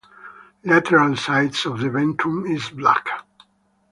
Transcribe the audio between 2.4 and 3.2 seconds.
is black.